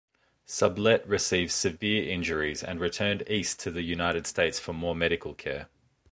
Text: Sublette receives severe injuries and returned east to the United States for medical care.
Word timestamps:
Sublette 0.47 1.07
receives 1.07 1.53
severe 1.53 2.09
injuries 2.09 2.63
and 2.63 2.79
returned 2.79 3.21
east 3.29 3.59
to 3.59 3.69
the 3.69 3.83
United 3.83 4.25
States 4.25 4.57
for 4.57 4.73
medical 4.95 5.35
care. 5.35 5.67